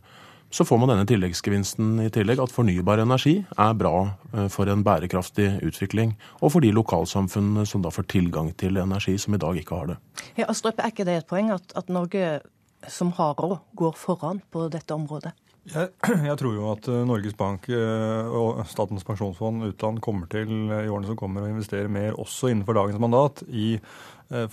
Så 0.54 0.66
får 0.66 0.78
man 0.78 0.92
denne 0.92 1.06
tilleggsgevinsten 1.10 1.96
i 2.04 2.12
tillegg, 2.14 2.38
at 2.38 2.52
fornybar 2.54 3.02
energi 3.02 3.40
er 3.42 3.72
bra 3.74 3.94
eh, 4.06 4.46
for 4.54 4.70
en 4.70 4.84
bærekraftig 4.86 5.48
utvikling. 5.66 6.12
Og 6.46 6.54
for 6.54 6.62
de 6.62 6.70
lokalsamfunnene 6.78 7.66
som 7.66 7.82
da 7.82 7.90
får 7.90 8.06
tilgang 8.14 8.52
til 8.62 8.78
energi 8.78 9.16
som 9.18 9.34
i 9.34 9.42
dag 9.42 9.58
ikke 9.58 9.80
har 9.80 9.90
det. 9.94 9.98
Ja, 10.38 10.46
Astrup, 10.54 10.78
Er 10.78 10.94
ikke 10.94 11.08
det 11.10 11.16
et 11.24 11.30
poeng 11.32 11.50
at, 11.56 11.74
at 11.74 11.90
Norge 11.90 12.44
som 12.86 13.16
har 13.18 13.34
råd, 13.40 13.64
går 13.74 13.98
foran 13.98 14.44
på 14.54 14.68
dette 14.70 14.94
området? 14.94 15.34
Jeg, 15.74 15.90
jeg, 16.30 16.38
tror 16.38 16.54
jo 16.54 16.70
at 16.76 16.88
eh, 16.92 17.02
Norges 17.10 17.38
Bank 17.40 17.66
eh, 17.74 18.34
og 18.38 18.62
Statens 18.70 19.10
pensjonsfond 19.10 19.72
utland 19.72 20.04
kommer 20.06 20.30
til 20.30 20.54
i 20.70 20.86
årene 20.86 21.10
som 21.10 21.18
kommer 21.18 21.48
å 21.48 21.50
investere 21.50 21.90
mer 21.90 22.14
også 22.14 22.54
innenfor 22.54 22.78
dagens 22.78 23.02
mandat 23.02 23.42
i 23.50 23.80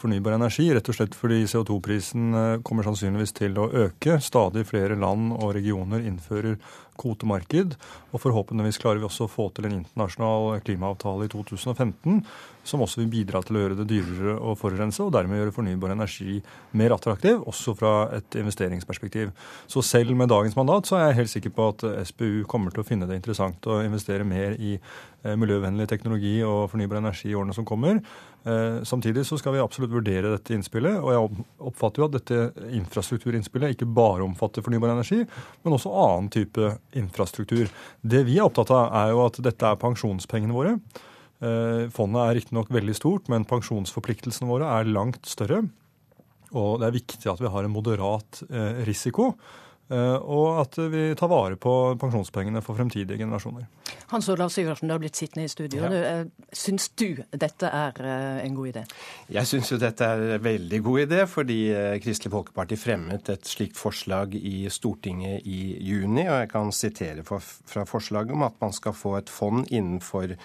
fornybar 0.00 0.36
energi, 0.36 0.66
rett 0.74 0.88
og 0.92 0.96
slett 0.96 1.16
fordi 1.16 1.42
CO2-prisen 1.48 2.60
kommer 2.66 2.84
sannsynligvis 2.86 3.32
til 3.38 3.56
å 3.60 3.70
øke. 3.86 4.18
Stadig 4.20 4.66
flere 4.68 4.98
land 5.00 5.32
og 5.38 5.54
regioner 5.56 6.04
innfører 6.04 6.58
kvotemarked, 7.00 7.76
og 8.12 8.22
forhåpentligvis 8.22 8.80
klarer 8.82 9.00
vi 9.00 9.08
også 9.08 9.26
å 9.26 9.32
få 9.32 9.48
til 9.56 9.68
en 9.68 9.78
internasjonal 9.80 10.60
klimaavtale 10.66 11.28
i 11.28 11.32
2015 11.32 12.20
som 12.66 12.82
også 12.84 13.00
vil 13.00 13.10
bidra 13.10 13.40
til 13.44 13.56
å 13.56 13.62
gjøre 13.62 13.76
det 13.78 13.86
dyrere 13.88 14.34
å 14.36 14.54
forurense, 14.58 15.00
og 15.02 15.14
dermed 15.14 15.40
gjøre 15.40 15.54
fornybar 15.56 15.94
energi 15.94 16.38
mer 16.76 16.94
attraktiv, 16.94 17.40
også 17.48 17.74
fra 17.78 17.92
et 18.18 18.36
investeringsperspektiv. 18.40 19.32
Så 19.70 19.82
selv 19.86 20.12
med 20.16 20.30
dagens 20.30 20.56
mandat 20.58 20.90
så 20.90 20.98
er 20.98 21.08
jeg 21.08 21.20
helt 21.22 21.32
sikker 21.32 21.54
på 21.56 21.70
at 21.72 21.86
SPU 22.10 22.44
kommer 22.50 22.74
til 22.74 22.84
å 22.84 22.86
finne 22.86 23.08
det 23.08 23.16
interessant 23.18 23.70
å 23.70 23.80
investere 23.84 24.28
mer 24.28 24.58
i 24.60 24.74
eh, 24.76 25.36
miljøvennlig 25.40 25.88
teknologi 25.90 26.36
og 26.44 26.68
fornybar 26.74 27.00
energi 27.00 27.32
i 27.32 27.38
årene 27.38 27.56
som 27.56 27.66
kommer. 27.68 28.02
Eh, 28.44 28.82
samtidig 28.88 29.24
så 29.28 29.40
skal 29.40 29.56
vi 29.56 29.64
absolutt 29.70 29.94
vurdere 29.94 30.34
dette 30.34 30.56
innspillet, 30.56 30.98
og 30.98 31.12
jeg 31.14 31.44
oppfatter 31.70 32.02
jo 32.02 32.08
at 32.08 32.16
dette 32.18 32.68
infrastrukturinnspillet 32.76 33.76
ikke 33.76 33.88
bare 33.88 34.26
omfatter 34.26 34.64
fornybar 34.66 34.92
energi, 34.92 35.22
men 35.62 35.76
også 35.76 35.94
annen 35.94 36.30
type 36.34 36.74
infrastruktur. 36.98 37.70
Det 38.02 38.24
vi 38.28 38.40
er 38.40 38.48
opptatt 38.48 38.74
av, 38.74 38.90
er 39.00 39.14
jo 39.14 39.22
at 39.24 39.40
dette 39.46 39.70
er 39.70 39.80
pensjonspengene 39.80 40.56
våre. 40.56 40.76
Eh, 41.40 41.86
fondet 41.94 42.20
er 42.20 42.36
riktignok 42.36 42.72
veldig 42.74 42.96
stort, 42.98 43.30
men 43.32 43.48
pensjonsforpliktelsene 43.48 44.50
våre 44.50 44.68
er 44.76 44.90
langt 44.90 45.24
større. 45.30 45.62
Og 46.50 46.80
det 46.80 46.88
er 46.88 46.98
viktig 46.98 47.30
at 47.30 47.40
vi 47.40 47.50
har 47.54 47.64
en 47.64 47.72
moderat 47.72 48.42
eh, 48.50 48.82
risiko. 48.88 49.32
Eh, 49.90 50.16
og 50.22 50.60
at 50.62 50.76
vi 50.92 51.08
tar 51.18 51.30
vare 51.30 51.56
på 51.58 51.72
pensjonspengene 51.98 52.62
for 52.62 52.78
fremtidige 52.78 53.18
generasjoner. 53.18 53.64
Hans 54.12 54.28
Olav 54.30 54.52
Syversen, 54.54 54.86
du 54.86 54.94
har 54.94 55.00
blitt 55.02 55.18
sittende 55.18 55.48
i 55.48 55.50
studio. 55.50 55.82
Ja. 55.82 56.20
Eh, 56.20 56.52
syns 56.54 56.92
du 56.94 57.18
dette 57.34 57.66
er 57.66 57.98
eh, 57.98 58.44
en 58.44 58.54
god 58.54 58.70
idé? 58.70 58.84
Jeg 59.34 59.50
syns 59.50 59.72
jo 59.72 59.80
dette 59.82 60.06
er 60.06 60.22
en 60.36 60.44
veldig 60.44 60.80
god 60.86 61.00
idé, 61.06 61.24
fordi 61.30 61.58
Kristelig 62.04 62.30
Folkeparti 62.36 62.78
fremmet 62.78 63.32
et 63.34 63.50
slikt 63.50 63.78
forslag 63.80 64.36
i 64.38 64.68
Stortinget 64.70 65.42
i 65.50 65.60
juni. 65.90 66.28
Og 66.28 66.38
jeg 66.44 66.52
kan 66.54 66.70
sitere 66.74 67.26
fra 67.26 67.84
forslaget 67.88 68.36
om 68.36 68.46
at 68.46 68.62
man 68.62 68.76
skal 68.76 68.94
få 68.94 69.16
et 69.18 69.32
fond 69.32 69.66
innenfor 69.74 70.36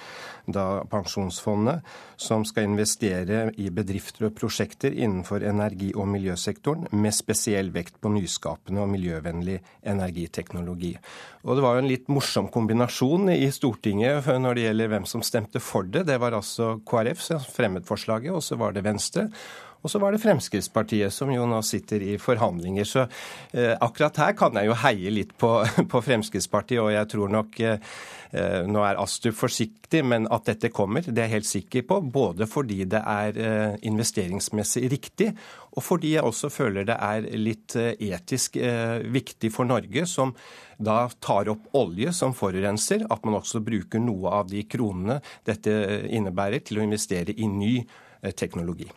da 0.50 0.66
Pensjonsfondet 0.90 1.86
som 2.22 2.46
skal 2.46 2.70
investere 2.72 3.52
i 3.62 3.70
bedrifter 3.74 4.28
og 4.30 4.36
prosjekter 4.38 4.94
innenfor 4.94 5.46
energi- 5.46 5.94
og 5.94 6.10
miljøsektoren, 6.10 6.90
med 6.98 7.14
spesiell 7.14 7.72
vekt 7.76 8.00
på 8.02 8.10
nyskapende 8.14 8.82
og 8.82 8.92
miljøvennlig 8.94 9.35
miljøvennlig 9.36 9.62
energiteknologi. 9.86 10.96
Og 11.46 11.56
det 11.56 11.64
var 11.64 11.76
jo 11.76 11.84
en 11.84 11.90
litt 11.90 12.08
morsom 12.12 12.50
kombinasjon 12.54 13.30
i 13.36 13.52
Stortinget 13.54 14.26
når 14.26 14.56
det 14.56 14.66
gjelder 14.68 14.92
hvem 14.94 15.06
som 15.06 15.24
stemte 15.26 15.60
for 15.60 15.84
det. 15.84 16.06
Det 16.10 16.18
var 16.22 16.36
altså 16.38 16.80
KrF 16.88 17.22
som 17.22 17.40
fremmet 17.40 17.86
forslaget, 17.88 18.34
og 18.34 18.44
så 18.44 18.58
var 18.60 18.74
det 18.74 18.86
Venstre. 18.86 19.30
Og 19.86 19.92
så 19.92 20.00
var 20.02 20.16
det 20.16 20.22
Fremskrittspartiet, 20.24 21.14
som 21.14 21.30
jo 21.30 21.46
nå 21.46 21.60
sitter 21.62 22.02
i 22.02 22.16
forhandlinger. 22.18 22.88
Så 22.90 23.04
eh, 23.54 23.76
akkurat 23.78 24.18
her 24.18 24.34
kan 24.38 24.58
jeg 24.58 24.72
jo 24.72 24.78
heie 24.82 25.12
litt 25.14 25.36
på, 25.38 25.60
på 25.92 26.02
Fremskrittspartiet, 26.08 26.82
og 26.82 26.90
jeg 26.90 27.10
tror 27.12 27.34
nok 27.36 27.60
eh, 27.62 27.92
eh, 28.34 28.64
Nå 28.66 28.82
er 28.82 28.98
Astrup 28.98 29.38
forsiktig, 29.38 30.02
men 30.02 30.26
at 30.34 30.50
dette 30.50 30.72
kommer, 30.74 31.06
det 31.06 31.22
er 31.22 31.30
jeg 31.30 31.36
helt 31.36 31.50
sikker 31.52 31.86
på. 31.86 32.00
Både 32.16 32.48
fordi 32.50 32.80
det 32.90 33.02
er 33.12 33.38
eh, 33.38 33.76
investeringsmessig 33.86 34.90
riktig, 34.96 35.30
og 35.76 35.86
fordi 35.86 36.16
jeg 36.16 36.26
også 36.26 36.50
føler 36.50 36.88
det 36.88 36.96
er 36.98 37.28
litt 37.38 37.76
eh, 37.78 37.94
etisk 38.10 38.58
eh, 38.58 39.04
viktig 39.06 39.52
for 39.54 39.70
Norge, 39.70 40.08
som 40.10 40.34
da 40.82 41.04
tar 41.22 41.52
opp 41.54 41.70
olje 41.78 42.10
som 42.16 42.34
forurenser, 42.36 43.06
at 43.06 43.22
man 43.28 43.38
også 43.38 43.62
bruker 43.64 44.02
noe 44.02 44.34
av 44.42 44.50
de 44.50 44.66
kronene 44.66 45.20
dette 45.46 45.78
innebærer, 46.10 46.66
til 46.66 46.82
å 46.82 46.88
investere 46.90 47.38
i 47.38 47.52
ny 47.52 47.76
Eh, 47.86 48.05
teknologi. 48.32 48.90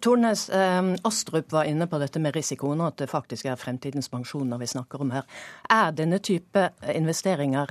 Tornes, 0.00 0.48
eh, 0.48 0.94
Astrup 1.04 1.52
var 1.52 1.64
inne 1.64 1.86
på 1.86 1.98
dette 1.98 2.20
med 2.20 2.34
risikoen, 2.34 2.80
og 2.80 2.94
at 2.94 2.96
det 3.04 3.10
faktisk 3.10 3.46
er 3.46 3.60
fremtidens 3.60 4.08
pensjoner 4.08 4.58
vi 4.58 4.66
snakker 4.66 5.00
om 5.00 5.10
her. 5.10 5.24
Er 5.70 5.92
denne 5.92 6.18
type 6.18 6.70
investeringer 6.94 7.68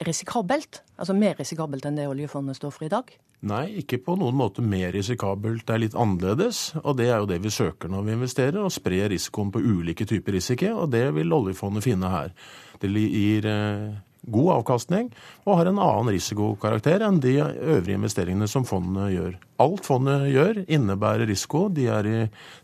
risikabelt? 0.00 0.82
Altså 0.98 1.14
mer 1.14 1.34
risikabelt 1.38 1.86
enn 1.86 1.96
det 1.96 2.08
oljefondet 2.08 2.56
står 2.56 2.70
for 2.74 2.86
i 2.86 2.92
dag? 2.92 3.12
Nei, 3.42 3.64
ikke 3.80 3.98
på 3.98 4.14
noen 4.20 4.36
måte 4.38 4.62
mer 4.62 4.92
risikabelt. 4.94 5.64
Det 5.66 5.74
er 5.74 5.82
litt 5.82 5.96
annerledes. 5.98 6.76
Og 6.84 6.94
det 7.00 7.08
er 7.08 7.18
jo 7.18 7.26
det 7.26 7.40
vi 7.42 7.50
søker 7.50 7.90
når 7.90 8.06
vi 8.06 8.14
investerer, 8.14 8.60
å 8.62 8.70
spre 8.70 9.08
risikoen 9.10 9.50
på 9.50 9.62
ulike 9.62 10.06
typer 10.06 10.38
risiko. 10.38 10.76
Og 10.84 10.92
det 10.94 11.08
vil 11.16 11.34
oljefondet 11.34 11.82
finne 11.88 12.10
her. 12.12 12.30
Det 12.78 12.90
gir 12.92 13.48
eh, 13.50 13.88
god 14.30 14.50
avkastning 14.58 15.08
og 15.46 15.56
har 15.58 15.68
en 15.70 15.80
annen 15.82 16.12
risikokarakter 16.14 17.02
enn 17.02 17.18
de 17.22 17.38
øvrige 17.42 17.98
investeringene 17.98 18.46
som 18.50 18.66
fondet 18.68 19.10
gjør. 19.16 19.34
Alt 19.62 19.86
fondet 19.86 20.28
gjør, 20.30 20.62
innebærer 20.66 21.26
risiko. 21.30 21.64
De 21.70 21.88
er 21.90 22.08
i 22.08 22.16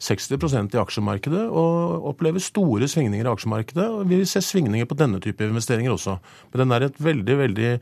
60% 0.02 0.74
i 0.74 0.80
aksjemarkedet 0.82 1.44
og 1.48 2.08
opplever 2.12 2.42
store 2.42 2.88
svingninger 2.90 3.26
i 3.26 3.34
aksjemarkedet. 3.34 3.86
og 3.86 4.08
Vi 4.08 4.20
vil 4.20 4.30
se 4.30 4.42
svingninger 4.42 4.86
på 4.86 4.98
denne 4.98 5.20
type 5.22 5.46
investeringer 5.46 5.94
også. 5.94 6.18
Men 6.52 6.64
den 6.64 6.74
er 6.74 6.88
et 6.88 6.98
veldig, 7.02 7.38
veldig 7.44 7.76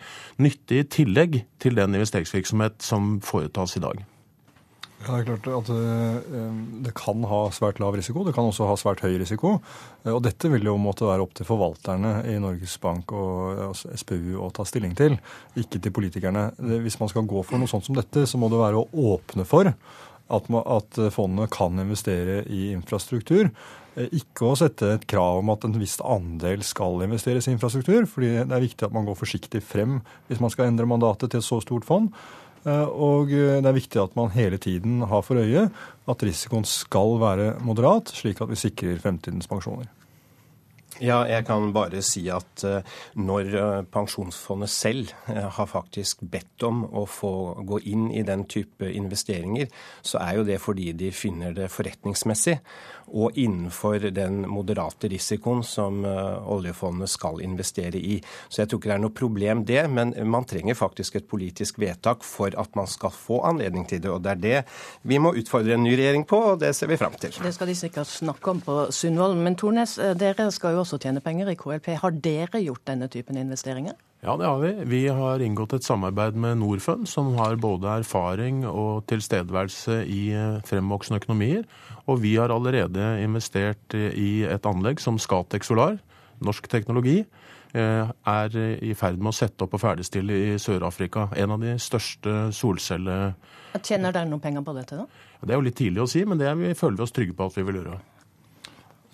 nyttig 0.44 0.84
tillegg 0.96 1.42
til 1.60 1.76
den 1.76 1.96
investeringsvirksomhet 1.96 2.80
som 2.84 3.18
foretas 3.24 3.76
i 3.76 3.84
dag. 3.84 4.04
Ja, 5.04 5.12
det 5.12 5.18
er 5.20 5.26
klart 5.28 5.48
at 5.52 5.68
eh, 5.74 6.46
det 6.86 6.92
kan 6.96 7.24
ha 7.28 7.40
svært 7.54 7.78
lav 7.82 7.94
risiko. 7.98 8.24
Det 8.26 8.32
kan 8.34 8.48
også 8.48 8.66
ha 8.70 8.78
svært 8.80 9.04
høy 9.04 9.18
risiko. 9.20 9.58
Eh, 10.04 10.12
og 10.14 10.22
dette 10.24 10.50
vil 10.50 10.66
jo 10.66 10.78
måtte 10.80 11.06
være 11.06 11.26
opp 11.26 11.36
til 11.36 11.48
forvalterne 11.48 12.18
i 12.32 12.38
Norges 12.42 12.78
Bank 12.82 13.12
og 13.14 13.62
altså 13.68 13.92
SPU 13.92 14.38
å 14.40 14.50
ta 14.56 14.66
stilling 14.66 14.96
til, 14.98 15.18
ikke 15.60 15.82
til 15.84 15.94
politikerne. 15.94 16.48
Hvis 16.84 16.98
man 17.02 17.12
skal 17.12 17.28
gå 17.28 17.44
for 17.44 17.60
noe 17.60 17.70
sånt 17.70 17.86
som 17.86 17.98
dette, 17.98 18.24
så 18.26 18.40
må 18.40 18.50
det 18.52 18.62
være 18.62 18.82
å 18.82 19.10
åpne 19.14 19.46
for 19.48 19.68
at, 19.70 20.48
at 20.50 21.02
fondet 21.14 21.52
kan 21.54 21.84
investere 21.84 22.40
i 22.50 22.70
infrastruktur. 22.72 23.52
Eh, 23.96 24.10
ikke 24.18 24.50
å 24.50 24.56
sette 24.58 24.90
et 24.94 25.06
krav 25.08 25.40
om 25.40 25.52
at 25.54 25.64
en 25.64 25.76
viss 25.80 25.96
andel 26.04 26.64
skal 26.66 27.00
investeres 27.06 27.48
i 27.48 27.54
infrastruktur, 27.54 28.04
fordi 28.10 28.34
det 28.42 28.52
er 28.52 28.64
viktig 28.66 28.88
at 28.88 28.96
man 28.96 29.06
går 29.08 29.16
forsiktig 29.18 29.62
frem 29.64 30.00
hvis 30.28 30.42
man 30.42 30.52
skal 30.52 30.68
endre 30.68 30.88
mandatet 30.88 31.32
til 31.32 31.40
et 31.40 31.48
så 31.48 31.62
stort 31.64 31.88
fond. 31.88 32.12
Eh, 32.66 32.88
og 32.90 33.30
eh, 33.30 33.58
det 33.62 33.70
er 33.70 33.76
viktig 33.76 34.00
at 34.02 34.16
man 34.18 34.32
hele 34.34 34.58
tiden 34.58 35.04
har 35.06 35.22
for 35.26 35.38
øye 35.38 35.68
at 36.10 36.24
risikoen 36.26 36.66
skal 36.66 37.18
være 37.22 37.52
moderat, 37.66 38.10
slik 38.14 38.42
at 38.42 38.50
vi 38.50 38.58
sikrer 38.58 39.02
fremtidens 39.02 39.46
pensjoner. 39.50 39.86
Ja, 41.02 41.22
jeg 41.28 41.46
kan 41.48 41.70
bare 41.76 42.02
si 42.04 42.24
at 42.32 42.64
eh, 42.66 42.96
når 43.20 43.86
Pensjonsfondet 43.92 44.72
selv 44.72 45.12
har 45.26 45.70
faktisk 45.70 46.24
bedt 46.30 46.64
om 46.66 46.84
å 46.86 47.04
få 47.10 47.32
gå 47.66 47.80
inn 47.92 48.08
i 48.14 48.24
den 48.26 48.46
type 48.50 48.88
investeringer, 48.90 49.70
så 50.02 50.20
er 50.22 50.38
jo 50.38 50.46
det 50.48 50.60
fordi 50.62 50.92
de 50.96 51.12
finner 51.14 51.56
det 51.56 51.70
forretningsmessig 51.72 52.58
og 53.06 53.38
innenfor 53.38 54.08
den 54.10 54.42
moderate 54.50 55.08
risikoen 55.10 55.62
som 55.64 56.04
eh, 56.04 56.48
oljefondet 56.50 57.10
skal 57.10 57.40
investere 57.44 57.98
i. 57.98 58.18
Så 58.48 58.62
jeg 58.62 58.70
tror 58.70 58.80
ikke 58.80 58.90
det 58.90 58.96
er 58.96 59.04
noe 59.04 59.16
problem 59.16 59.62
det, 59.68 59.82
men 59.90 60.12
man 60.26 60.46
trenger 60.48 60.78
faktisk 60.78 61.20
et 61.20 61.28
politisk 61.30 61.78
vedtak 61.82 62.24
for 62.26 62.54
at 62.58 62.74
man 62.78 62.90
skal 62.90 63.14
få 63.14 63.42
anledning 63.46 63.86
til 63.88 64.02
det. 64.02 64.10
Og 64.10 64.24
det 64.24 64.32
er 64.34 64.42
det 64.42 64.56
vi 65.06 65.20
må 65.22 65.34
utfordre 65.38 65.76
en 65.76 65.84
ny 65.86 65.94
regjering 65.94 66.26
på, 66.26 66.40
og 66.52 66.60
det 66.62 66.72
ser 66.76 66.90
vi 66.90 66.98
fram 67.00 67.14
til. 67.20 67.34
Det 67.42 67.54
skal 67.54 67.70
de 67.70 67.78
sikkert 67.78 68.10
snakke 68.10 68.50
om 68.50 68.62
på 68.64 68.78
Sundvolden. 68.90 69.44
Men 69.46 69.58
Tornes, 69.58 69.96
eh, 70.02 70.16
dere 70.18 70.50
skal 70.54 70.76
jo 70.78 70.85
også 70.86 71.00
tjener 71.02 71.24
penger 71.24 71.50
i 71.50 71.56
KLP. 71.58 71.96
Har 71.98 72.14
dere 72.22 72.62
gjort 72.62 72.86
denne 72.86 73.08
typen 73.10 73.38
investeringer? 73.40 73.96
Ja, 74.24 74.36
det 74.38 74.46
har 74.46 74.60
vi. 74.62 74.70
Vi 74.88 75.00
har 75.12 75.42
inngått 75.44 75.74
et 75.76 75.86
samarbeid 75.86 76.38
med 76.38 76.60
Norfund, 76.62 77.06
som 77.10 77.34
har 77.36 77.58
både 77.60 77.98
erfaring 78.00 78.62
og 78.66 79.04
tilstedeværelse 79.10 80.00
i 80.08 80.22
eh, 80.34 80.62
fremvoksende 80.66 81.20
økonomier. 81.20 81.66
Og 82.06 82.22
vi 82.22 82.36
har 82.38 82.54
allerede 82.54 83.10
investert 83.22 83.94
i 83.94 84.46
et 84.46 84.66
anlegg 84.66 85.02
som 85.02 85.20
Scatec 85.20 85.66
Solar, 85.66 85.98
norsk 86.46 86.70
teknologi, 86.72 87.20
eh, 87.74 88.08
er 88.08 88.58
i 88.80 88.96
ferd 88.98 89.20
med 89.20 89.34
å 89.34 89.36
sette 89.36 89.66
opp 89.66 89.76
og 89.76 89.84
ferdigstille 89.84 90.40
i 90.54 90.58
Sør-Afrika. 90.62 91.28
En 91.36 91.58
av 91.58 91.62
de 91.62 91.76
største 91.82 92.48
solcelle... 92.56 93.34
Tjener 93.82 94.14
dere 94.14 94.30
noen 94.30 94.40
penger 94.40 94.64
på 94.64 94.74
dette, 94.78 95.02
da? 95.02 95.26
Det 95.42 95.52
er 95.52 95.60
jo 95.60 95.68
litt 95.68 95.78
tidlig 95.78 96.06
å 96.06 96.10
si, 96.10 96.24
men 96.24 96.40
det 96.40 96.56
vi 96.56 96.74
føler 96.78 97.02
vi 97.02 97.04
oss 97.04 97.14
trygge 97.14 97.36
på 97.36 97.50
at 97.50 97.58
vi 97.58 97.66
vil 97.68 97.82
gjøre. 97.82 97.98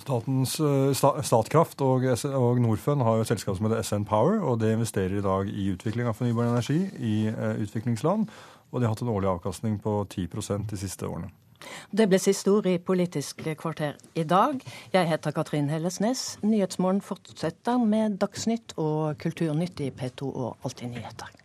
Statens, 0.03 0.57
eh, 0.61 1.23
Statkraft 1.23 1.83
og, 1.85 2.07
og 2.35 2.63
Norfund 2.63 3.05
har 3.07 3.19
jo 3.19 3.27
et 3.27 3.31
selskap 3.31 3.59
som 3.59 3.69
heter 3.69 3.85
SN 3.87 4.07
Power, 4.09 4.41
og 4.43 4.59
det 4.63 4.73
investerer 4.75 5.21
i 5.21 5.25
dag 5.25 5.51
i 5.51 5.69
utvikling 5.75 6.11
av 6.11 6.19
fornybar 6.19 6.51
energi 6.51 6.81
i 6.99 7.29
eh, 7.31 7.63
utviklingsland. 7.63 8.27
Og 8.73 8.81
de 8.81 8.89
har 8.89 8.95
hatt 8.95 9.05
en 9.05 9.13
årlig 9.13 9.31
avkastning 9.31 9.79
på 9.85 10.01
10% 10.11 10.67
de 10.71 10.81
siste 10.81 11.07
årene. 11.07 11.31
Det 11.95 12.09
ble 12.11 12.19
siste 12.19 12.51
ord 12.51 12.67
i 12.67 12.79
Politisk 12.83 13.45
kvarter 13.61 13.95
i 14.19 14.25
dag. 14.27 14.59
Jeg 14.95 15.11
heter 15.13 15.37
Katrin 15.37 15.71
Hellesnes. 15.71 16.25
Nyhetsmorgen 16.43 17.05
fortsetter 17.05 17.79
med 17.79 18.19
Dagsnytt 18.23 18.75
og 18.83 19.21
Kulturnytt 19.23 19.85
i 19.85 19.93
P2 19.95 20.33
og 20.33 20.67
Alltid 20.67 20.97
nyheter. 20.97 21.42